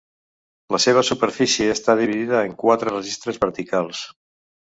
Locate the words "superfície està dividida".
1.09-2.41